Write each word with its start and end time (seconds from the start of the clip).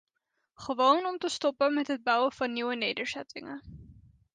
Gewoon 0.53 1.05
om 1.05 1.17
te 1.17 1.29
stoppen 1.29 1.73
met 1.73 1.87
het 1.87 2.03
bouwen 2.03 2.31
van 2.31 2.53
nieuwe 2.53 2.75
nederzettingen. 2.75 3.61